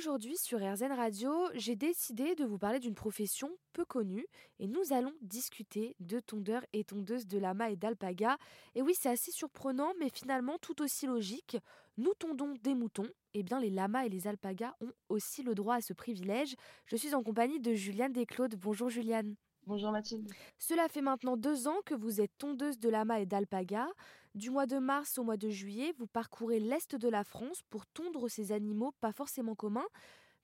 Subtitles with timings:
[0.00, 4.24] Aujourd'hui sur RZN Radio, j'ai décidé de vous parler d'une profession peu connue
[4.58, 8.38] et nous allons discuter de tondeurs et tondeuses de lama et d'alpaga.
[8.74, 11.58] Et oui, c'est assez surprenant mais finalement tout aussi logique.
[11.98, 15.74] Nous tondons des moutons, eh bien les lamas et les alpagas ont aussi le droit
[15.74, 16.54] à ce privilège.
[16.86, 18.56] Je suis en compagnie de Juliane Desclaudes.
[18.56, 19.36] Bonjour Juliane.
[19.70, 20.28] Bonjour Mathilde.
[20.58, 23.86] Cela fait maintenant deux ans que vous êtes tondeuse de lama et d'alpaga.
[24.34, 27.86] Du mois de mars au mois de juillet, vous parcourez l'est de la France pour
[27.86, 29.86] tondre ces animaux pas forcément communs.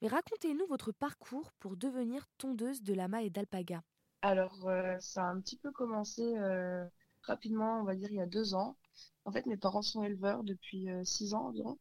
[0.01, 3.83] Mais racontez-nous votre parcours pour devenir tondeuse de lama et d'alpaga.
[4.23, 6.87] Alors, euh, ça a un petit peu commencé euh,
[7.23, 8.77] rapidement, on va dire il y a deux ans.
[9.25, 11.79] En fait, mes parents sont éleveurs depuis euh, six ans environ.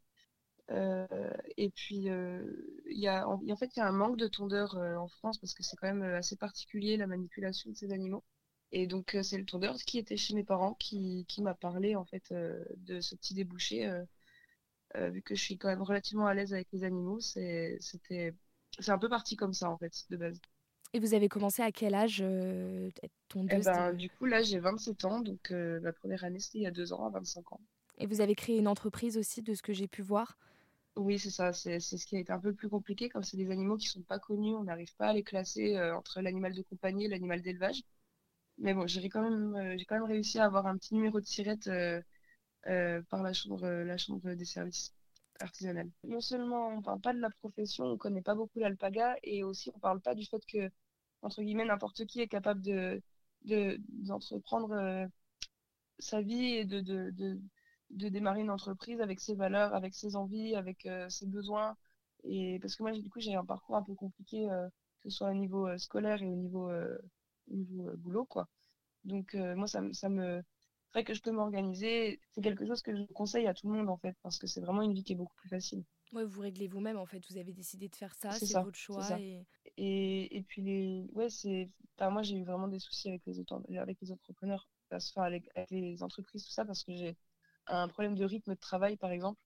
[0.70, 4.76] Et puis, il y a, en, en, fait, il y a un manque de tondeurs
[4.76, 8.24] en France parce que c'est quand même assez particulier la manipulation de ces animaux.
[8.72, 12.06] Et donc, c'est le tondeur qui était chez mes parents qui, qui m'a parlé en
[12.06, 13.90] fait de ce petit débouché.
[14.96, 18.36] vu que je suis quand même relativement à l'aise avec les animaux, c'était
[18.80, 20.40] c'est un peu parti comme ça en fait de base.
[20.94, 22.90] Et vous avez commencé à quel âge euh,
[23.28, 25.20] tondeuse eh ben, Du coup, là, j'ai 27 ans.
[25.20, 27.60] Donc, euh, la première année, c'était il y a deux ans, à 25 ans.
[27.98, 30.38] Et vous avez créé une entreprise aussi, de ce que j'ai pu voir?
[30.98, 31.52] Oui, c'est ça.
[31.54, 33.10] C'est ce qui a été un peu plus compliqué.
[33.10, 35.96] Comme c'est des animaux qui sont pas connus, on n'arrive pas à les classer euh,
[35.98, 37.82] entre l'animal de compagnie et l'animal d'élevage.
[38.60, 41.26] Mais bon, j'ai quand, même, j'ai quand même réussi à avoir un petit numéro de
[41.26, 41.70] sirette
[43.10, 44.94] par la chambre, la chambre des services
[45.40, 45.90] artisanales.
[46.04, 49.70] Non seulement on parle pas de la profession, on connaît pas beaucoup l'alpaga, et aussi
[49.76, 50.70] on parle pas du fait que
[51.22, 53.02] entre guillemets, n'importe qui est capable de
[53.90, 55.06] d'entreprendre euh,
[56.00, 56.82] sa vie et de,
[57.90, 61.78] démarrer une entreprise avec ses valeurs, avec ses envies, avec euh, ses besoins.
[62.24, 64.68] Et parce que moi, du coup, j'ai un parcours un peu compliqué, euh,
[65.02, 66.72] que ce soit au niveau scolaire et au niveau,
[67.48, 68.48] niveau boulot, quoi.
[69.04, 70.42] Donc, moi, ça, ça me,
[70.96, 72.20] c'est vrai que je peux m'organiser.
[72.32, 74.62] C'est quelque chose que je conseille à tout le monde, en fait, parce que c'est
[74.62, 75.84] vraiment une vie qui est beaucoup plus facile.
[76.14, 77.22] Ouais, vous réglez vous-même en fait.
[77.30, 79.06] Vous avez décidé de faire ça, c'est votre choix.
[79.20, 79.46] Et...
[79.76, 80.38] et...
[80.38, 81.70] Et, puis les, ouais, c'est.
[81.98, 85.50] Enfin, moi, j'ai eu vraiment des soucis avec les autres, avec les entrepreneurs, enfin, avec,
[85.70, 87.18] les entreprises, tout ça, parce que j'ai
[87.68, 89.40] un problème de rythme de travail, par exemple,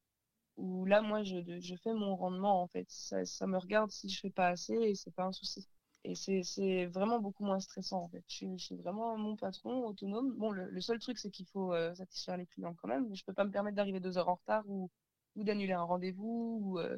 [0.57, 2.85] où là, moi, je, je fais mon rendement en fait.
[2.89, 5.67] Ça, ça, me regarde si je fais pas assez et c'est pas un souci.
[6.05, 8.23] Et c'est vraiment beaucoup moins stressant en fait.
[8.27, 10.33] Je, suis vraiment mon patron, autonome.
[10.37, 13.13] Bon, le, seul truc, c'est qu'il faut euh, satisfaire les clients quand même.
[13.15, 14.89] Je peux pas me permettre d'arriver deux heures en retard ou
[15.35, 16.97] ou d'annuler un rendez-vous, ou, euh,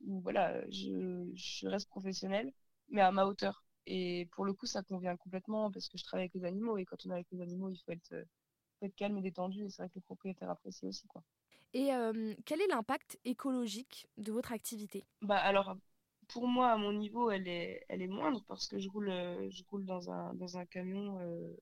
[0.00, 2.52] voilà, je, je, reste professionnelle,
[2.88, 3.64] mais à ma hauteur.
[3.86, 6.84] Et pour le coup, ça convient complètement parce que je travaille avec les animaux et
[6.84, 8.14] quand on est avec les animaux, il faut être,
[8.86, 11.06] être calme et détendu et c'est vrai que les propriétaires apprécient aussi.
[11.06, 11.22] Quoi.
[11.74, 15.04] Et euh, quel est l'impact écologique de votre activité?
[15.22, 15.76] Bah, Alors,
[16.28, 19.10] pour moi, à mon niveau, elle est, elle est moindre parce que je roule,
[19.50, 21.56] je roule dans, un, dans un camion euh,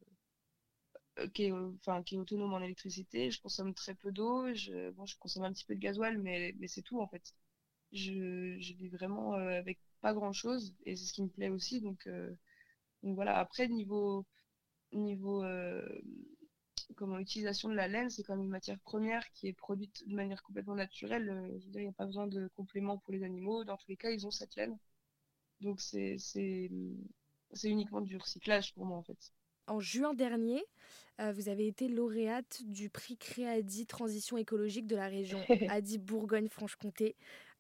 [1.18, 3.30] euh, qui est, enfin, qui est autonome en électricité.
[3.30, 4.52] Je consomme très peu d'eau.
[4.54, 7.34] Je, bon, je consomme un petit peu de gasoil, mais, mais c'est tout en fait.
[7.92, 11.48] Je, je vis vraiment euh, avec pas grand chose et c'est ce qui me plaît
[11.50, 11.80] aussi.
[11.80, 12.30] Donc, euh,
[13.02, 13.38] donc voilà.
[13.38, 14.26] Après, niveau,
[14.92, 15.44] niveau
[16.96, 20.14] comment utilisation de la laine, c'est quand même une matière première qui est produite de
[20.14, 21.26] manière complètement naturelle.
[21.58, 23.64] je veux dire, il n'y a pas besoin de compléments pour les animaux.
[23.64, 24.78] Dans tous les cas, ils ont cette laine.
[25.60, 26.16] Donc c'est
[27.64, 29.32] uniquement du recyclage pour moi en fait
[29.70, 30.64] en juin dernier,
[31.20, 35.40] euh, vous avez été lauréate du prix Créadi Transition écologique de la région
[35.70, 37.16] Adi Bourgogne-Franche-Comté.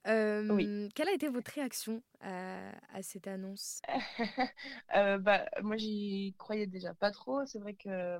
[0.06, 3.80] Euh, quelle a été votre réaction à, cette annonce?
[4.96, 7.46] Euh, bah, Moi, j'y croyais déjà pas trop.
[7.46, 8.18] C'est vrai que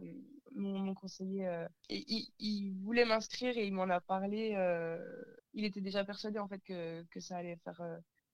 [0.60, 4.56] mon, conseiller, il, voulait m'inscrire et il m'en a parlé.
[5.54, 7.82] il était déjà persuadé en fait que, que ça allait faire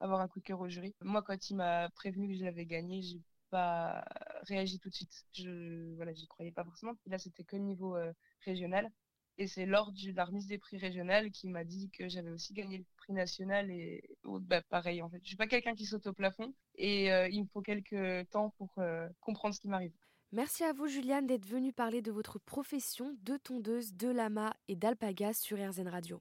[0.00, 0.94] avoir un coup de cœur au jury.
[1.00, 3.20] Moi, quand il m'a prévenu que j'avais gagné, j'ai
[3.50, 4.04] pas
[4.42, 5.26] réagi tout de suite.
[5.32, 6.94] Je voilà, j'y croyais pas forcément.
[7.06, 8.12] Là, c'était que niveau euh,
[8.44, 8.90] régional.
[9.38, 12.54] Et c'est lors de la remise des prix régional qui m'a dit que j'avais aussi
[12.54, 15.20] gagné le prix national et bah, pareil en fait.
[15.22, 18.50] Je suis pas quelqu'un qui saute au plafond et euh, il me faut quelques temps
[18.56, 19.92] pour euh, comprendre ce qui m'arrive.
[20.36, 24.76] Merci à vous Juliane d'être venue parler de votre profession de tondeuse de lama et
[24.76, 26.20] d'alpaga sur RZN Radio.